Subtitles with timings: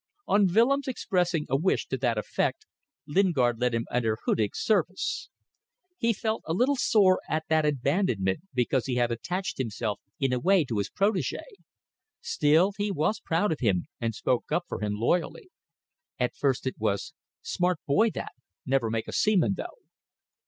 [0.27, 2.65] On Willems expressing a wish to that effect,
[3.05, 5.29] Lingard let him enter Hudig's service.
[5.99, 10.39] He felt a little sore at that abandonment because he had attached himself, in a
[10.39, 11.43] way, to his protege.
[12.19, 15.51] Still he was proud of him, and spoke up for him loyally.
[16.19, 17.13] At first it was,
[17.43, 18.31] "Smart boy that
[18.65, 19.83] never make a seaman though."